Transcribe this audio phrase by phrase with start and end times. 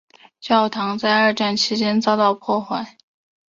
[0.39, 2.97] 教堂在二战期间遭到破坏。